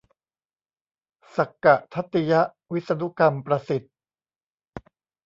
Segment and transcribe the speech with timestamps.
[1.35, 2.41] สักกะทัตติยะ
[2.73, 3.93] วิษณุกรรมประสิทธิ์